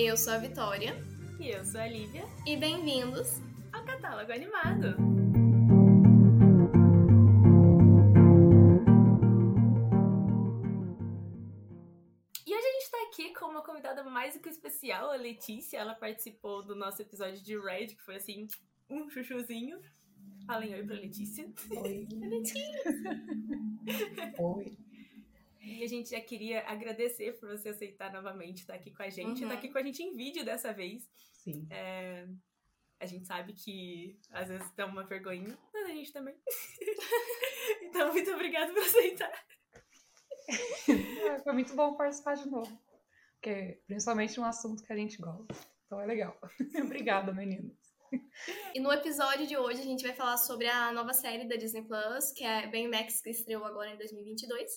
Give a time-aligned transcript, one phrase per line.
[0.00, 0.94] Eu sou a Vitória.
[1.40, 2.22] E eu sou a Lívia.
[2.46, 4.94] E bem-vindos ao Catálogo Animado.
[12.46, 15.78] E hoje a gente tá aqui com uma convidada mais do que especial, a Letícia.
[15.78, 18.46] Ela participou do nosso episódio de Red, que foi assim,
[18.88, 19.80] um chuchuzinho.
[20.46, 21.44] Falem oi pra Letícia.
[21.72, 22.06] Oi.
[22.22, 22.62] Letícia.
[24.38, 24.78] oi.
[25.68, 29.42] E a gente já queria agradecer por você aceitar novamente estar aqui com a gente.
[29.42, 29.48] Uhum.
[29.48, 31.08] Estar aqui com a gente em vídeo dessa vez.
[31.34, 31.66] Sim.
[31.70, 32.26] É,
[33.00, 36.36] a gente sabe que às vezes dá uma vergonha, mas a gente também.
[37.82, 39.46] então, muito obrigada por aceitar.
[40.48, 42.80] É, foi muito bom participar de novo.
[43.34, 45.54] Porque, principalmente um assunto que a gente gosta.
[45.86, 46.36] Então é legal.
[46.84, 47.76] Obrigada, meninas.
[48.74, 51.82] E no episódio de hoje a gente vai falar sobre a nova série da Disney
[51.82, 54.70] Plus, que é Baymax, que estreou agora em 2022.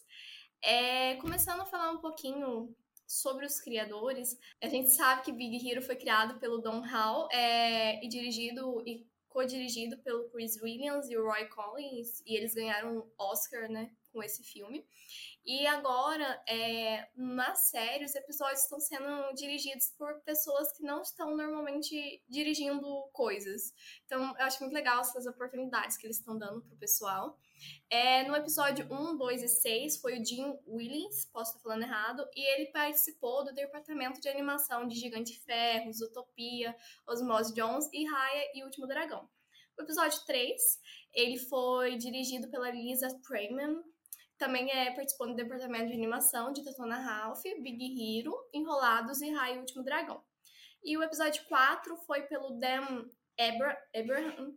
[0.63, 2.75] É, começando a falar um pouquinho
[3.07, 8.04] sobre os criadores, a gente sabe que Big Hero foi criado pelo Don Hall é,
[8.04, 13.12] e dirigido e co-dirigido pelo Chris Williams e o Roy Collins, e eles ganharam um
[13.17, 14.85] Oscar, né, com esse filme.
[15.43, 21.35] E agora, é, na série, os episódios estão sendo dirigidos por pessoas que não estão
[21.35, 23.73] normalmente dirigindo coisas.
[24.05, 27.39] Então, eu acho muito legal essas oportunidades que eles estão dando pro pessoal.
[27.90, 32.26] É, no episódio 1, 2 e 6 foi o Jim Williams, posso estar falando errado,
[32.35, 36.76] e ele participou do departamento de animação de Gigante Ferro, Utopia,
[37.07, 39.29] Osmose Jones e Raya e o Último Dragão.
[39.77, 40.62] O episódio 3,
[41.13, 43.82] ele foi dirigido pela Lisa Preyman,
[44.37, 49.55] também é, participou do departamento de animação de Detona Ralph, Big Hero, Enrolados e Raya
[49.55, 50.23] e Último Dragão.
[50.84, 53.05] E o episódio 4 foi pelo Dan
[53.39, 54.55] Abraham,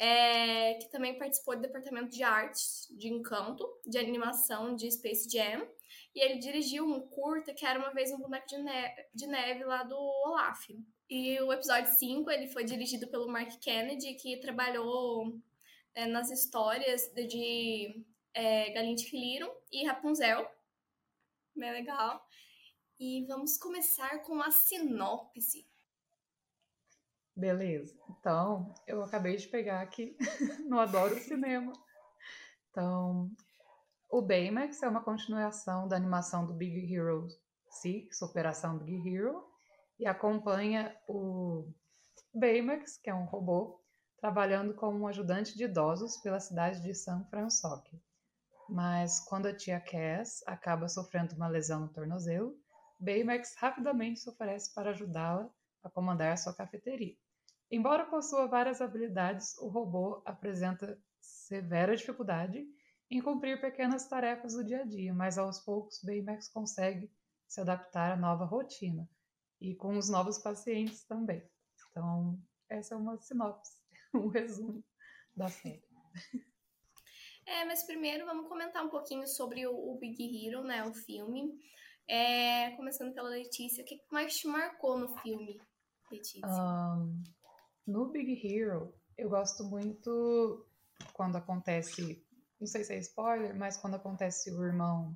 [0.00, 5.68] é, que também participou do departamento de artes de encanto, de animação de Space Jam.
[6.14, 9.62] E ele dirigiu um curta que era uma vez um boneco de, neve, de neve
[9.62, 10.70] lá do Olaf.
[11.08, 15.38] E o episódio 5 ele foi dirigido pelo Mark Kennedy, que trabalhou
[15.94, 20.48] é, nas histórias de, de é, Galinha Filiro e Rapunzel.
[21.54, 22.26] Bem legal.
[22.98, 25.69] E vamos começar com a sinopse.
[27.40, 27.98] Beleza.
[28.10, 30.14] Então, eu acabei de pegar aqui
[30.68, 31.72] no Adoro Cinema.
[32.68, 33.30] Então,
[34.10, 37.26] o Baymax é uma continuação da animação do Big Hero
[37.70, 39.42] 6, Operação Big Hero,
[39.98, 41.66] e acompanha o
[42.34, 43.80] Baymax, que é um robô,
[44.18, 47.98] trabalhando como um ajudante de idosos pela cidade de San Francisco.
[48.68, 52.54] Mas quando a tia Cass acaba sofrendo uma lesão no tornozelo,
[52.98, 55.48] Baymax rapidamente se oferece para ajudá-la
[55.82, 57.16] a comandar sua cafeteria.
[57.70, 62.66] Embora possua várias habilidades, o robô apresenta severa dificuldade
[63.08, 67.10] em cumprir pequenas tarefas do dia a dia, mas aos poucos Baymax consegue
[67.46, 69.08] se adaptar à nova rotina
[69.60, 71.42] e com os novos pacientes também.
[71.90, 73.80] Então, essa é uma sinopse,
[74.14, 74.84] um resumo
[75.36, 75.84] da série.
[77.46, 81.58] É, mas primeiro vamos comentar um pouquinho sobre o, o Big Hero, né, o filme.
[82.08, 85.60] É, começando pela Letícia, o que mais te marcou no filme,
[86.10, 86.46] Letícia?
[86.46, 87.22] Um,
[87.86, 90.66] no Big Hero, eu gosto muito
[91.12, 92.24] quando acontece,
[92.58, 95.14] não sei se é spoiler, mas quando acontece o irmão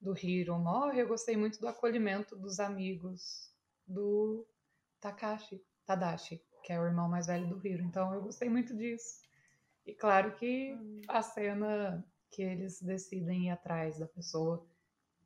[0.00, 3.52] do Hiro morre, eu gostei muito do acolhimento dos amigos
[3.86, 4.46] do
[5.00, 7.84] Takashi, Tadashi, que é o irmão mais velho do Hiro.
[7.84, 9.20] Então eu gostei muito disso.
[9.84, 11.00] E claro que hum.
[11.08, 14.66] a cena que eles decidem ir atrás da pessoa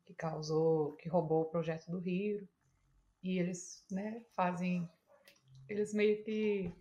[0.05, 2.47] que causou, que roubou o projeto do Hiro,
[3.23, 4.89] e eles, né, fazem
[5.73, 6.75] eles meio que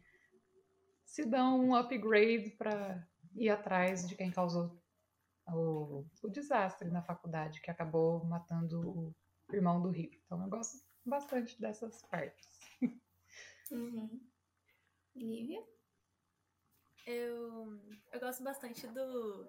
[1.06, 4.82] se dão um upgrade para ir atrás de quem causou
[5.48, 9.16] o, o, desastre na faculdade, que acabou matando o
[9.52, 10.12] irmão do Rio.
[10.26, 12.48] Então eu gosto bastante dessas partes.
[13.72, 14.20] Uhum.
[15.16, 15.64] Lívia?
[17.06, 17.80] Eu,
[18.12, 19.48] eu gosto bastante do,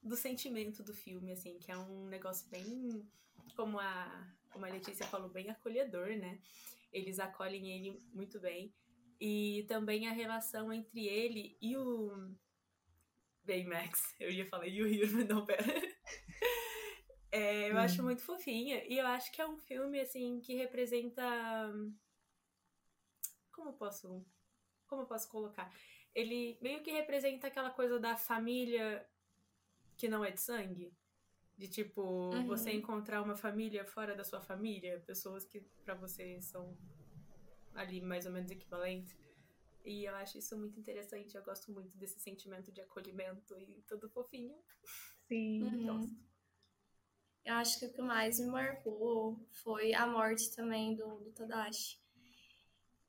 [0.00, 3.04] do sentimento do filme, assim, que é um negócio bem,
[3.56, 6.40] como a, como a Letícia falou, bem acolhedor, né?
[6.92, 8.74] Eles acolhem ele muito bem.
[9.20, 12.34] E também a relação entre ele e o
[13.44, 14.14] Baymax.
[14.18, 15.64] Eu ia falar e o Hiro, mas não, pera.
[17.34, 17.78] É, eu hum.
[17.78, 18.84] acho muito fofinha.
[18.84, 21.22] E eu acho que é um filme, assim, que representa.
[23.50, 24.22] Como posso.
[24.86, 25.72] Como eu posso colocar?
[26.14, 29.08] Ele meio que representa aquela coisa da família
[29.96, 30.92] que não é de sangue.
[31.56, 32.46] De tipo, uhum.
[32.46, 36.76] você encontrar uma família fora da sua família, pessoas que para você são
[37.74, 39.16] ali mais ou menos equivalentes.
[39.84, 41.36] E eu acho isso muito interessante.
[41.36, 44.56] Eu gosto muito desse sentimento de acolhimento e tudo fofinho.
[45.28, 45.62] Sim.
[45.72, 45.86] Uhum.
[45.86, 46.16] Gosto.
[47.44, 52.00] eu acho que o que mais me marcou foi a morte também do, do Tadashi.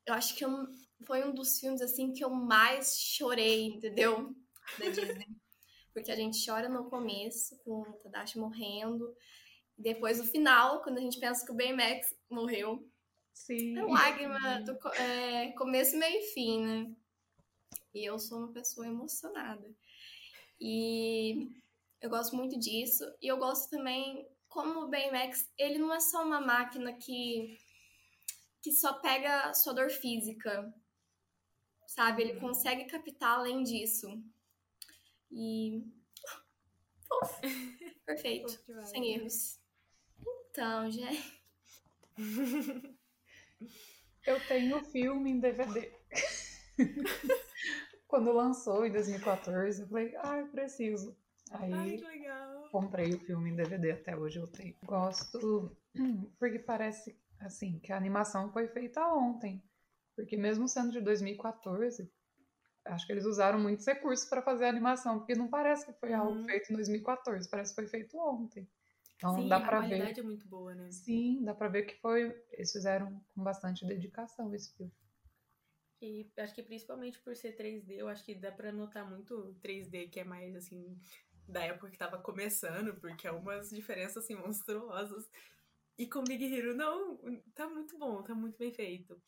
[0.05, 0.67] Eu acho que eu,
[1.05, 4.35] foi um dos filmes assim que eu mais chorei, entendeu?
[4.79, 5.27] Da Disney.
[5.93, 9.15] Porque a gente chora no começo, com o Tadashi morrendo.
[9.77, 12.87] Depois, no final, quando a gente pensa que o Baymax morreu.
[13.33, 13.77] Sim.
[13.77, 16.95] É lágrima do é, começo, meio e fim, né?
[17.93, 19.69] E eu sou uma pessoa emocionada.
[20.59, 21.49] E
[22.01, 23.03] eu gosto muito disso.
[23.21, 27.57] E eu gosto também, como o Baymax, ele não é só uma máquina que,
[28.61, 30.73] que só pega sua dor física.
[31.87, 32.23] Sabe?
[32.23, 34.07] Ele consegue captar além disso.
[35.35, 35.83] E.
[37.11, 37.41] Uf,
[38.05, 38.51] perfeito.
[38.85, 39.59] Sem erros.
[40.49, 41.41] Então, gente.
[44.25, 45.91] Eu tenho o filme em DVD.
[48.07, 51.17] Quando lançou em 2014, eu falei, ah, eu preciso.
[51.51, 52.69] Aí Ai, que legal.
[52.71, 54.75] comprei o filme em DVD, até hoje eu tenho.
[54.85, 55.75] Gosto,
[56.39, 59.61] porque parece assim que a animação foi feita ontem.
[60.15, 62.09] Porque mesmo sendo de 2014,
[62.85, 66.13] acho que eles usaram muitos recursos para fazer a animação, porque não parece que foi
[66.13, 66.45] algo Uhum.
[66.45, 68.67] feito em 2014, parece que foi feito ontem.
[69.17, 70.19] Então Sim, dá a para qualidade ver.
[70.19, 70.95] é muito boa, né?
[70.95, 74.93] Sim, dá para ver que foi, eles fizeram com bastante dedicação esse filme.
[76.01, 80.07] E acho que principalmente por ser 3D, eu acho que dá pra notar muito 3D,
[80.09, 80.99] que é mais assim,
[81.47, 85.29] da época que tava começando, porque é umas diferenças assim monstruosas.
[85.97, 87.19] E com Big Hero, não,
[87.53, 89.21] tá muito bom, tá muito bem feito.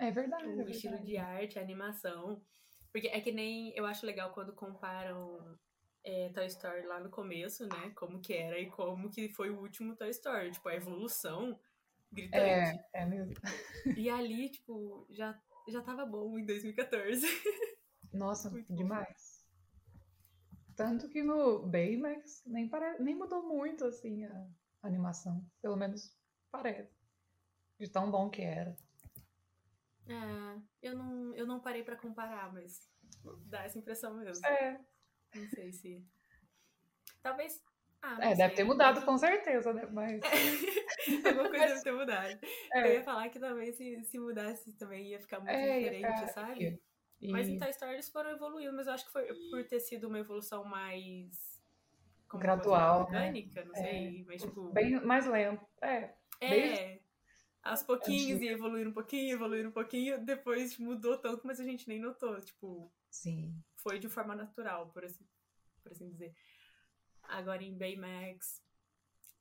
[0.00, 0.60] É verdade.
[0.60, 1.04] O é estilo verdade.
[1.04, 2.44] de arte, a animação.
[2.92, 5.58] Porque é que nem eu acho legal quando comparam
[6.04, 7.90] é, Toy Story lá no começo, né?
[7.94, 10.50] Como que era e como que foi o último Toy Story.
[10.50, 11.58] Tipo, a evolução
[12.12, 12.80] gritante.
[12.92, 13.34] É, é mesmo.
[13.96, 17.26] E ali, tipo, já, já tava bom em 2014.
[18.12, 18.76] Nossa, Muito bom.
[18.76, 19.40] demais.
[20.74, 22.98] Tanto que no Baymax nem, pare...
[22.98, 24.48] nem mudou muito assim a
[24.82, 25.44] animação.
[25.60, 26.16] Pelo menos
[26.50, 26.98] parece.
[27.78, 28.76] De tão bom que era.
[30.10, 32.88] É, eu não, eu não parei pra comparar, mas
[33.46, 34.44] dá essa impressão mesmo.
[34.46, 34.78] É,
[35.34, 36.04] Não sei se.
[37.22, 37.62] Talvez.
[38.02, 38.54] Ah, é deve sei.
[38.56, 39.86] ter mudado com certeza, né?
[39.92, 40.20] Mas.
[41.26, 42.38] Alguma coisa deve ter mudado.
[42.72, 46.06] Eu É, ia falar que talvez se, se mudasse também ia ficar muito é, diferente,
[46.20, 46.80] ficar- sabe?
[47.20, 49.80] e- Mas em Toy Story eles foram evoluindo, mas eu acho que foi por ter
[49.80, 51.60] sido uma evolução mais.
[52.26, 53.18] como Gradual, eu né?
[53.18, 54.24] Orgânica, não sei.
[54.26, 54.70] Mas tipo.
[54.72, 55.64] bem mais lento.
[55.82, 56.48] É, é.
[56.48, 56.99] desde-
[57.62, 61.86] Aos pouquinhos, e evoluir um pouquinho, evoluir um pouquinho, depois mudou tanto, mas a gente
[61.86, 62.40] nem notou.
[62.40, 63.54] Tipo, sim.
[63.76, 65.26] foi de forma natural, por assim,
[65.82, 66.34] por assim dizer.
[67.22, 68.62] Agora em Baymax,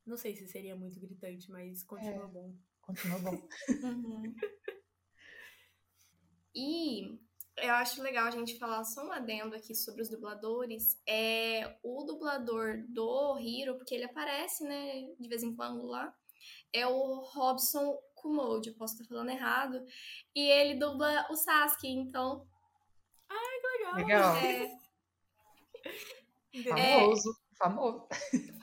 [0.06, 2.27] não sei se seria muito gritante, mas continua É.
[2.27, 2.56] bom.
[2.81, 3.48] Continua bom.
[3.83, 4.36] Uhum.
[6.56, 7.19] E
[7.57, 11.00] eu acho legal a gente falar só um adendo aqui sobre os dubladores.
[11.07, 16.13] É o dublador do Hiro, porque ele aparece, né, de vez em quando lá.
[16.74, 19.83] É o Robson Kumoji, eu posso estar falando errado.
[20.36, 22.48] E ele dubla o Sasuke, então.
[23.95, 23.95] Legal.
[23.95, 24.36] Legal.
[26.77, 27.00] É?
[27.00, 27.39] Famoso.
[27.57, 28.07] Famoso.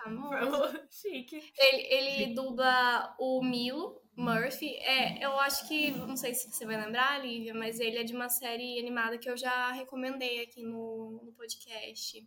[0.03, 0.81] famoso.
[0.91, 1.53] Chique.
[1.59, 4.77] Ele, ele dubla o Milo Murphy.
[4.77, 5.91] É, eu acho que.
[5.91, 9.29] Não sei se você vai lembrar, Lívia, mas ele é de uma série animada que
[9.29, 12.27] eu já recomendei aqui no, no podcast.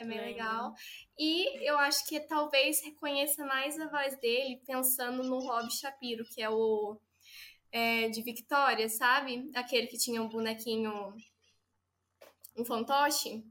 [0.00, 0.72] É bem legal.
[1.18, 6.40] E eu acho que talvez reconheça mais a voz dele pensando no Rob Shapiro, que
[6.40, 6.98] é o
[7.70, 9.50] é, de Victoria, sabe?
[9.54, 11.14] Aquele que tinha um bonequinho.
[12.56, 13.44] Um fantoche.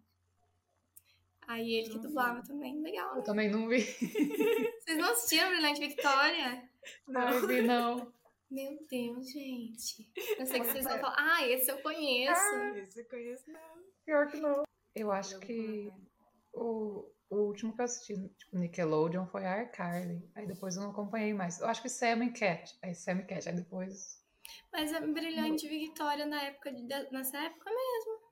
[1.48, 2.82] Aí ele que Não dublava também.
[2.82, 3.24] Legal, Eu né?
[3.24, 3.82] também não vi.
[4.82, 6.68] Vocês não assistiram Brilhante Victoria?
[7.08, 8.12] Não vi, não.
[8.50, 10.12] Meu Deus, gente.
[10.40, 12.56] Eu sei que vocês vão falar, ah, esse eu conheço.
[12.76, 13.84] Esse eu conheço, não.
[14.04, 14.64] Pior que não.
[14.96, 16.09] Eu acho que colocar.
[16.54, 20.30] O, o último que eu assisti, tipo, Nickelodeon, foi a iCarly.
[20.36, 21.60] Aí depois eu não acompanhei mais.
[21.60, 22.78] Eu acho que Sam and Cat.
[22.82, 23.48] Aí Sam and Cat.
[23.50, 24.24] Aí depois.
[24.72, 28.30] Mas é Brilhante Victoria na época de, nessa época mesmo.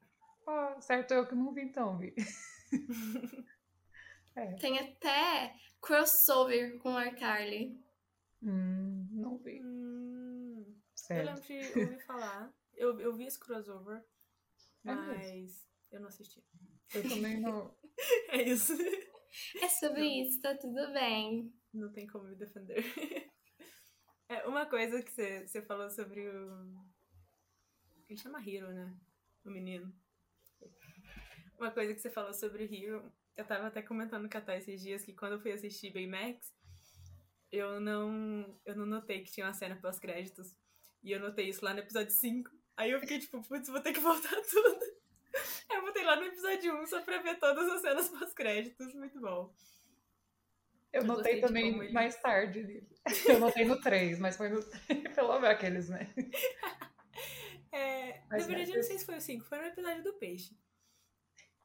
[0.48, 2.16] Ah, certo, eu que não vi então, vi.
[4.60, 7.80] Tem até crossover com a Carly.
[8.42, 9.62] Hum, não vi.
[9.64, 10.76] Hum,
[11.10, 12.54] eu lembro de ouvir falar.
[12.76, 14.04] Eu, eu vi esse crossover,
[14.86, 15.08] É mesmo?
[15.08, 16.44] mas eu não assisti.
[16.94, 17.76] Eu também não.
[18.30, 18.74] É isso.
[19.60, 21.52] É sobre isso, tá tudo bem.
[21.74, 22.84] Não tem como me defender.
[24.30, 26.86] É, uma coisa que você você falou sobre o.
[28.10, 28.94] Ele chama Hiro, né?
[29.46, 29.96] O menino.
[31.58, 34.58] Uma coisa que você falou sobre o Hiro, eu tava até comentando com a Thay
[34.58, 36.54] esses dias que quando eu fui assistir Baymax,
[37.52, 40.58] eu não, eu não notei que tinha uma cena pós-créditos.
[41.04, 42.52] E eu notei isso lá no episódio 5.
[42.76, 44.80] Aí eu fiquei tipo, putz, vou ter que voltar tudo.
[46.08, 48.94] Lá no episódio 1 só pra ver todas as cenas pós-créditos.
[48.94, 49.54] Muito bom.
[50.94, 52.88] Eu, Eu notei também ele- mais tarde.
[53.38, 54.80] Eu notei no 3, mas foi no 3,
[55.16, 56.08] pelo menos aqueles, né?
[57.70, 60.02] É, Mas na verdade, é, eu não sei se foi o 5, foi no episódio
[60.04, 60.58] do peixe.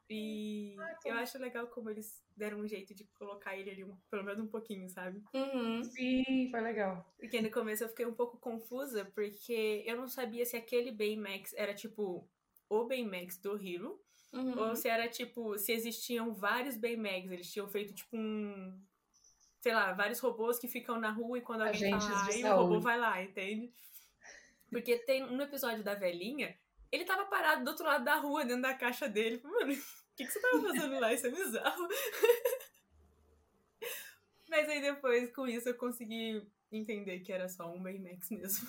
[0.09, 1.11] E Ah, então.
[1.13, 4.39] eu acho legal como eles deram um jeito de colocar ele ali, um- pelo menos
[4.41, 5.23] um pouquinho, sabe?
[5.33, 5.81] Uhum.
[5.85, 7.09] Sim, foi legal.
[7.17, 11.53] Porque no começo eu fiquei um pouco confusa, porque eu não sabia se aquele Baymax
[11.53, 12.29] era tipo
[12.69, 14.02] o Baymax do Hero,
[14.33, 14.57] Uhum.
[14.57, 18.75] ou se era tipo, se existiam vários Baymax, eles tinham feito tipo um.
[19.61, 22.55] Sei lá, vários robôs que ficam na rua e quando alguém Agentes fala, aí o
[22.55, 23.71] robô vai lá, entende?
[24.69, 26.57] Porque tem no episódio da velhinha,
[26.91, 29.39] ele tava parado do outro lado da rua, dentro da caixa dele.
[29.43, 31.13] Mano, o que, que você tava fazendo lá?
[31.13, 31.87] Isso é bizarro.
[34.49, 38.67] Mas aí depois, com isso, eu consegui entender que era só um Baymax mesmo.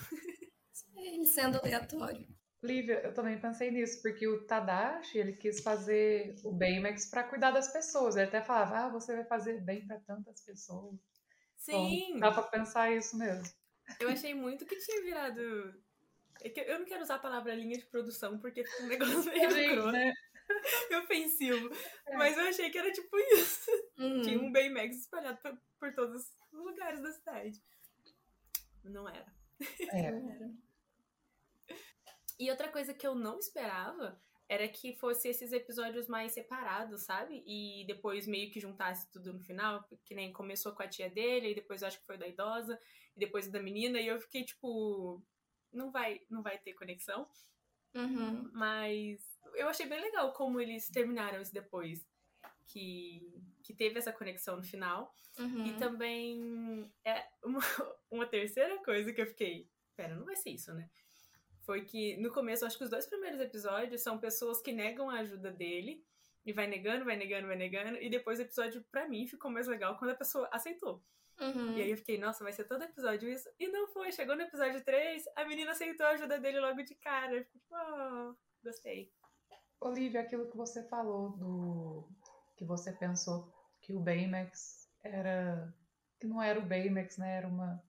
[0.97, 2.27] Ele sendo aleatório.
[2.65, 7.51] Lívia, eu também pensei nisso, porque o Tadashi, ele quis fazer o Baymax pra cuidar
[7.51, 8.17] das pessoas.
[8.17, 10.99] Ele até falava, ah, você vai fazer bem pra tantas pessoas.
[11.57, 12.09] Sim!
[12.09, 13.45] Então, dá pra pensar isso mesmo.
[14.01, 15.41] Eu achei muito que tinha virado.
[16.43, 19.75] É eu não quero usar a palavra linha de produção porque fica um negócio meio
[19.75, 20.13] grosso, né?
[21.05, 21.71] ofensivo.
[22.07, 22.17] É.
[22.17, 23.71] Mas eu achei que era tipo isso.
[23.99, 24.23] Uhum.
[24.23, 27.63] Tinha um Baymax espalhado por, por todos os lugares da cidade.
[28.83, 29.27] Não era.
[29.93, 30.11] É,
[32.39, 37.43] E outra coisa que eu não esperava era que fosse esses episódios mais separados, sabe?
[37.47, 41.51] E depois meio que juntasse tudo no final, que nem começou com a tia dele,
[41.51, 42.79] e depois eu acho que foi da idosa,
[43.17, 45.23] e depois da menina, e eu fiquei tipo,
[45.73, 47.29] não vai, não vai ter conexão,
[47.95, 48.51] Uhum.
[48.53, 52.05] mas eu achei bem legal como eles terminaram isso depois.
[52.67, 55.15] Que, que teve essa conexão no final.
[55.39, 55.67] Uhum.
[55.67, 57.61] E também é uma,
[58.11, 60.89] uma terceira coisa que eu fiquei, pera, não vai ser isso, né?
[61.65, 65.21] Foi que no começo, acho que os dois primeiros episódios são pessoas que negam a
[65.21, 66.05] ajuda dele
[66.45, 69.67] e vai negando, vai negando, vai negando, e depois o episódio pra mim ficou mais
[69.67, 71.03] legal quando a pessoa aceitou.
[71.41, 71.77] Uhum.
[71.77, 73.49] E aí eu fiquei, nossa, vai ser todo episódio isso.
[73.59, 76.95] E não foi, chegou no episódio 3, a menina aceitou a ajuda dele logo de
[76.97, 77.35] cara.
[77.35, 79.13] Eu fiquei, oh, gostei.
[79.81, 82.09] Olivia, aquilo que você falou do
[82.57, 85.75] que você pensou que o Baymax era
[86.21, 87.37] que não era o Baymax, né?
[87.39, 87.83] Era uma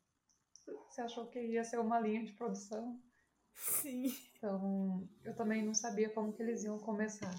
[0.89, 3.00] você achou que ia ser uma linha de produção.
[3.55, 4.13] Sim.
[4.38, 7.33] Então, eu também não sabia como que eles iam começar.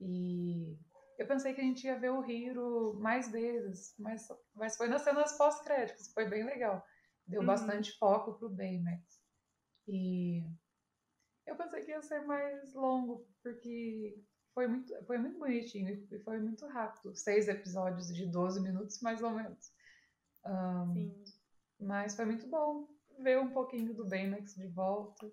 [0.00, 0.76] E
[1.18, 5.02] eu pensei que a gente ia ver o Hiro mais vezes, mas, mas foi nas
[5.02, 6.84] cenas pós-créditos, foi bem legal.
[7.26, 7.46] Deu Uhum.
[7.46, 9.02] bastante foco pro Baymax.
[9.88, 10.42] E
[11.46, 14.20] eu pensei que ia ser mais longo, porque
[14.52, 17.14] foi muito, foi muito bonitinho e foi muito rápido.
[17.14, 19.72] Seis episódios de 12 minutos, mais ou menos.
[20.44, 21.24] Ahn, Sim.
[21.80, 22.88] mas foi muito bom
[23.22, 25.30] ver um pouquinho do Baymax de volta.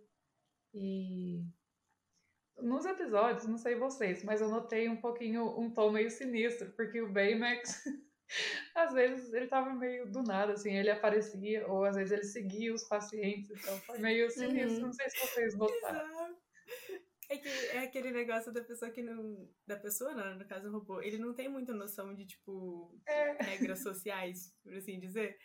[0.74, 1.44] E
[2.58, 7.02] nos episódios, não sei vocês, mas eu notei um pouquinho um tom meio sinistro, porque
[7.02, 7.84] o Baymax,
[8.76, 12.74] às vezes ele tava meio do nada, assim, ele aparecia, ou às vezes ele seguia
[12.74, 14.76] os pacientes, então foi meio sinistro.
[14.76, 14.82] Uhum.
[14.88, 16.38] Não sei se vocês notaram.
[17.30, 19.50] É, que, é aquele negócio da pessoa que não.
[19.66, 23.32] Da pessoa, não, no caso o robô, ele não tem muita noção de, tipo, É.
[23.44, 25.38] regras sociais, por assim dizer.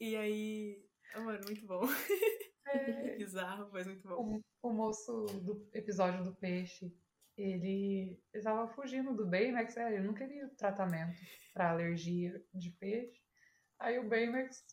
[0.00, 0.84] E aí.
[1.14, 1.82] Mano, muito bom.
[2.66, 4.40] É, Bizarro, mas muito bom.
[4.62, 6.94] o, o moço do episódio do peixe,
[7.36, 11.18] ele estava fugindo do Baymax, é, ele não queria tratamento
[11.52, 13.20] para alergia de peixe.
[13.78, 14.64] Aí o Baymax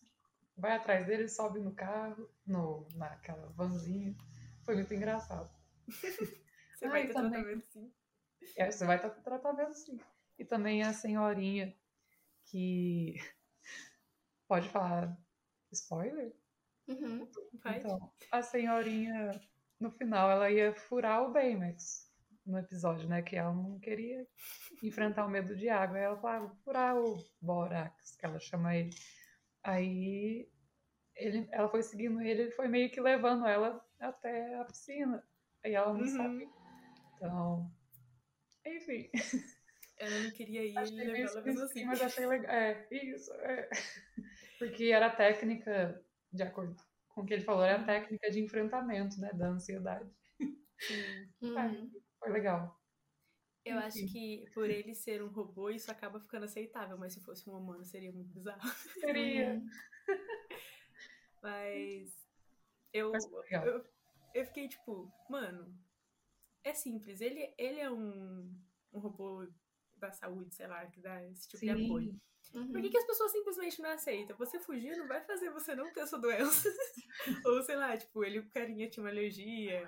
[0.56, 4.16] vai atrás dele, sobe no carro, no, naquela vanzinha.
[4.64, 5.50] Foi muito engraçado.
[6.76, 7.32] Você Ai, vai ter também.
[7.32, 7.92] tratamento sim.
[8.56, 10.00] É, você vai estar com tratamento sim.
[10.38, 11.76] E também a senhorinha
[12.46, 13.16] que.
[14.48, 15.18] Pode falar
[15.72, 16.34] spoiler?
[16.88, 17.28] Uhum.
[17.64, 17.78] Vai.
[17.80, 19.32] Então, a senhorinha,
[19.80, 22.10] no final, ela ia furar o Baymax
[22.46, 23.22] no episódio, né?
[23.22, 24.28] Que ela não queria
[24.84, 25.98] enfrentar o medo de água.
[25.98, 28.90] Aí ela falava, vou furar o Borax, que ela chama ele.
[29.64, 30.50] Aí
[31.16, 35.24] ele, ela foi seguindo ele, ele foi meio que levando ela até a piscina.
[35.64, 36.08] Aí ela não Uhum.
[36.08, 36.50] sabia.
[37.16, 37.72] Então,
[38.66, 39.10] enfim.
[40.00, 41.84] Ela não queria ir, ele levou ela mesmo assim.
[41.86, 42.50] mas achei legal.
[42.50, 43.32] É, isso.
[43.34, 43.70] é.
[44.60, 46.76] Porque era a técnica, de acordo
[47.08, 49.32] com o que ele falou, era a técnica de enfrentamento, né?
[49.34, 50.10] Da ansiedade.
[50.80, 51.30] Sim.
[51.42, 51.92] Uhum.
[52.20, 52.78] Foi legal.
[53.66, 57.50] Eu acho que por ele ser um robô, isso acaba ficando aceitável, mas se fosse
[57.50, 58.68] um humano seria muito bizarro.
[59.00, 59.54] Seria.
[59.54, 59.70] Uhum.
[61.42, 62.28] Mas
[62.92, 63.14] eu,
[63.64, 63.86] eu,
[64.34, 65.74] eu fiquei tipo, mano,
[66.64, 67.22] é simples.
[67.22, 68.54] Ele, ele é um,
[68.92, 69.48] um robô
[70.00, 71.86] da saúde, sei lá, que dá esse tipo de Sim.
[71.86, 72.22] apoio.
[72.54, 72.72] Uhum.
[72.72, 74.36] Por que, que as pessoas simplesmente não aceitam?
[74.38, 76.68] Você fugir não vai fazer você não ter essa doença.
[77.46, 79.88] Ou sei lá, tipo, ele, o carinha tinha uma alergia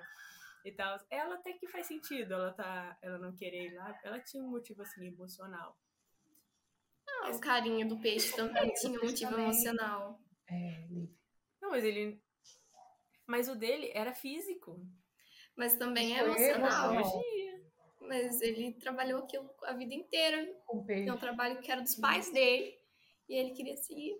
[0.64, 0.98] e tal.
[1.10, 2.96] Ela até que faz sentido, ela tá.
[3.02, 5.76] Ela não querer ir lá, ela tinha um motivo assim emocional.
[7.08, 9.46] Ah, o carinho do peixe também tinha um motivo também.
[9.46, 10.20] emocional.
[10.46, 11.16] É, Lívia.
[11.60, 12.22] Não, mas ele.
[13.26, 14.80] Mas o dele era físico.
[15.56, 16.92] Mas também é emocional.
[16.92, 16.94] emocional.
[16.94, 17.41] Magia.
[18.06, 20.44] Mas ele trabalhou aquilo a vida inteira.
[20.66, 21.08] Com peixe.
[21.08, 22.78] É um trabalho que era dos pais dele.
[23.28, 24.16] E ele queria seguir.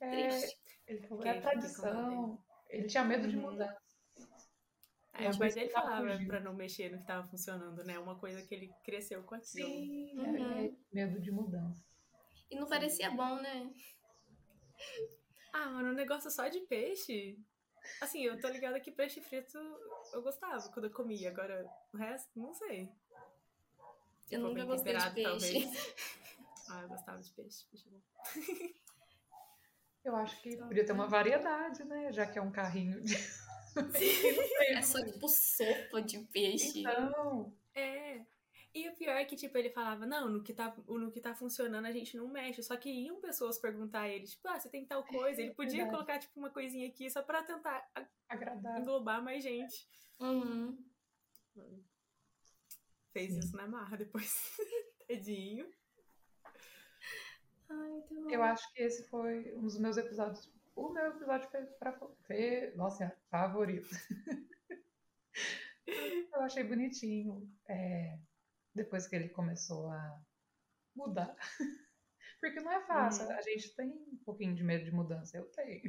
[0.00, 0.58] É, Triste.
[0.86, 2.42] ele falou, é tradição.
[2.68, 3.76] Ele tinha medo de mudar.
[5.12, 7.98] Aí o pai dele que falava pra não mexer no que tava funcionando, né?
[7.98, 9.68] Uma coisa que ele cresceu com aquilo.
[9.68, 10.58] Sim, Uhum.
[10.58, 11.84] é, é medo de mudança.
[12.50, 13.70] E não parecia bom, né?
[15.52, 17.36] Ah, mano, um negócio só de peixe.
[18.00, 19.58] Assim, eu tô ligada que peixe frito
[20.12, 21.30] eu gostava quando eu comia.
[21.30, 22.88] Agora, o resto, não sei.
[24.26, 25.22] Se Eu nunca gostei de peixe.
[25.28, 25.94] talvez.
[26.72, 27.66] Ah, eu gostava de peixe.
[27.68, 28.00] peixe bom.
[30.04, 32.12] Eu acho que podia ter uma variedade, né?
[32.12, 33.14] Já que é um carrinho de.
[34.68, 36.80] É só tipo sopa de peixe.
[36.80, 38.20] Então, É.
[38.72, 41.34] E o pior é que, tipo, ele falava, não, no que, tá, no que tá
[41.34, 42.62] funcionando a gente não mexe.
[42.62, 45.40] Só que iam pessoas perguntar a ele, tipo, ah, você tem tal coisa.
[45.42, 45.90] Ele podia Verdade.
[45.96, 48.80] colocar, tipo, uma coisinha aqui só pra tentar a- agradável.
[48.82, 49.88] englobar mais gente.
[50.20, 50.78] Uhum.
[53.12, 53.38] Fez Sim.
[53.40, 54.32] isso na marra depois.
[55.08, 55.68] Tadinho.
[57.68, 58.04] Ai.
[58.30, 60.48] Eu acho que esse foi um dos meus episódios.
[60.76, 63.88] O meu episódio foi pra, foi, nossa, favorito.
[66.32, 67.50] Eu achei bonitinho.
[67.68, 68.16] é,
[68.82, 70.22] depois que ele começou a
[70.96, 71.36] mudar.
[72.40, 73.26] Porque não é fácil.
[73.26, 73.32] Uhum.
[73.32, 75.36] A gente tem um pouquinho de medo de mudança.
[75.36, 75.82] Eu tenho.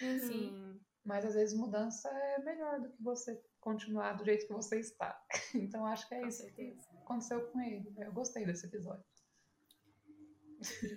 [0.00, 0.18] Uhum.
[0.18, 0.80] Sim.
[1.04, 5.20] Mas às vezes mudança é melhor do que você continuar do jeito que você está.
[5.54, 6.98] Então acho que é Com isso que certeza.
[7.02, 7.94] aconteceu com ele.
[7.98, 9.04] Eu gostei desse episódio.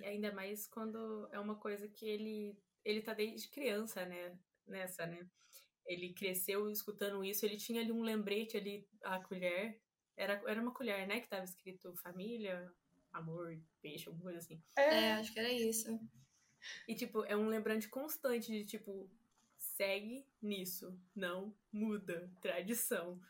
[0.00, 4.38] E ainda mais quando é uma coisa que ele, ele tá desde criança, né?
[4.66, 5.28] Nessa, né?
[5.84, 9.80] Ele cresceu escutando isso, ele tinha ali um lembrete ali, a colher.
[10.16, 11.20] Era, era uma colher, né?
[11.20, 12.72] Que tava escrito família,
[13.12, 14.62] amor, peixe, alguma coisa assim.
[14.76, 15.98] É, acho que era isso.
[16.88, 19.10] E, tipo, é um lembrante constante de, tipo,
[19.56, 23.20] segue nisso, não muda, tradição.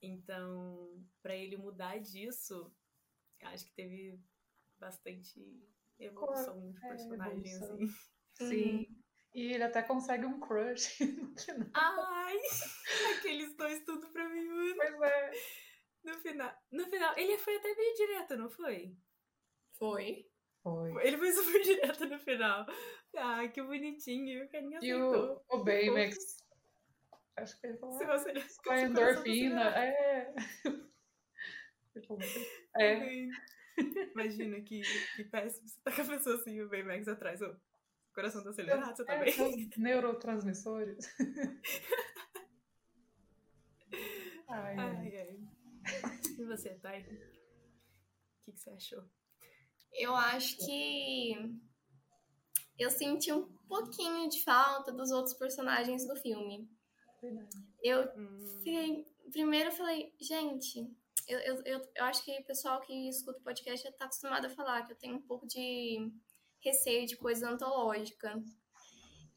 [0.00, 2.72] Então, pra ele mudar disso,
[3.42, 4.18] acho que teve
[4.78, 5.40] bastante
[5.98, 7.74] evolução de é, personagem, evolução.
[7.74, 7.94] assim.
[8.34, 9.02] Sim.
[9.34, 10.98] E ele até consegue um crush.
[11.72, 12.36] Ai!
[13.18, 14.74] Aqueles dois tudo pra mim, mano.
[14.76, 15.30] Pois é.
[16.04, 16.52] No final.
[16.70, 18.96] No final, ele foi até meio direto, não foi?
[19.78, 20.28] Foi.
[20.62, 21.06] Foi.
[21.06, 22.66] Ele foi super direto no final.
[23.16, 24.44] Ai, que bonitinho.
[24.44, 26.42] O carinha E o, o Baymax.
[27.36, 27.98] Acho que ele falou.
[27.98, 28.32] Se ah, você...
[28.64, 29.76] Com a endorfina.
[29.76, 30.34] É.
[32.78, 33.28] É.
[34.14, 34.80] Imagina que,
[35.14, 35.68] que péssimo.
[35.68, 37.42] Você tá com a pessoa assim, o Baymax atrás.
[37.42, 37.54] O
[38.14, 39.32] coração tá acelerado, você tá É, bem?
[39.32, 41.06] seus neurotransmissores.
[44.48, 44.96] Ai, ai.
[44.96, 45.41] Ai, ai.
[46.38, 47.02] E você, Thay?
[47.02, 49.04] O que, que você achou?
[49.92, 51.34] Eu acho que
[52.78, 56.68] eu senti um pouquinho de falta dos outros personagens do filme.
[57.20, 57.56] Verdade.
[57.82, 59.06] Eu Hum, fiquei.
[59.30, 60.80] Primeiro eu falei, gente,
[61.28, 64.46] eu, eu, eu, eu acho que o pessoal que escuta o podcast já tá acostumado
[64.46, 66.10] a falar que eu tenho um pouco de
[66.60, 68.42] receio de coisa antológica.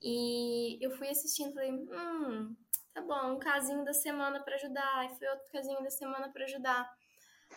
[0.01, 2.55] E eu fui assistindo e falei, hum,
[2.95, 6.45] tá bom, um casinho da semana pra ajudar, e foi outro casinho da semana pra
[6.45, 6.89] ajudar.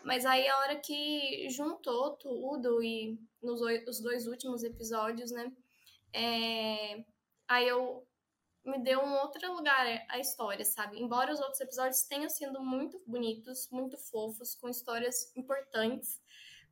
[0.05, 5.53] Mas aí a hora que juntou tudo e nos os dois últimos episódios, né?
[6.13, 7.05] é,
[7.49, 8.07] aí eu
[8.65, 11.01] me deu um outro lugar a história, sabe?
[11.01, 16.21] Embora os outros episódios tenham sido muito bonitos, muito fofos, com histórias importantes,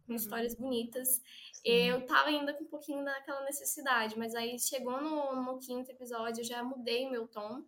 [0.06, 0.16] com Uhum.
[0.16, 1.90] histórias bonitas, Sim.
[1.90, 6.40] eu tava ainda com um pouquinho daquela necessidade, mas aí chegou no, no quinto episódio,
[6.40, 7.64] eu já mudei meu tom.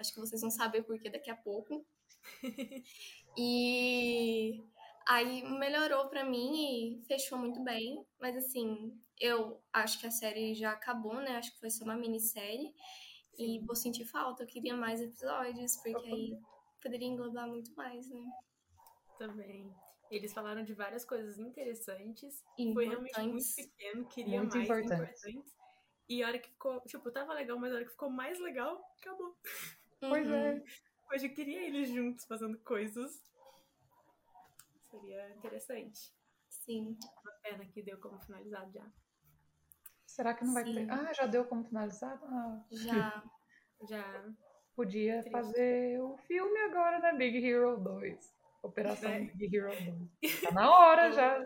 [0.00, 1.86] Acho que vocês vão saber por que daqui a pouco.
[3.36, 4.60] E
[5.06, 8.04] aí melhorou pra mim e fechou muito bem.
[8.20, 11.36] Mas assim, eu acho que a série já acabou, né?
[11.36, 12.74] Acho que foi só uma minissérie.
[13.38, 16.38] E vou sentir falta, eu queria mais episódios, porque aí
[16.82, 18.20] poderia englobar muito mais, né?
[19.16, 19.72] Também.
[20.10, 22.44] Eles falaram de várias coisas interessantes.
[22.58, 25.20] E Foi realmente muito pequeno, queria Muito mais importante.
[25.20, 25.54] importantes.
[26.08, 28.82] E a hora que ficou, tipo, tava legal, mas a hora que ficou mais legal,
[29.00, 29.36] acabou.
[30.00, 30.34] Pois Uhum.
[30.34, 30.64] é.
[31.12, 33.22] Hoje eu queria eles juntos fazendo coisas.
[34.90, 36.12] Seria interessante.
[36.48, 36.96] Sim.
[37.22, 38.86] Uma pena que deu como finalizado já.
[40.06, 40.74] Será que não vai Sim.
[40.74, 40.90] ter?
[40.90, 42.24] Ah, já deu como finalizado?
[42.26, 43.22] Ah, Já.
[43.88, 44.24] Já.
[44.76, 45.30] podia Triste.
[45.30, 47.14] fazer o filme agora, né?
[47.16, 48.34] Big Hero 2.
[48.62, 49.20] Operação É.
[49.20, 49.70] Big Hero
[50.20, 50.20] 2.
[50.50, 51.38] Tá na hora já.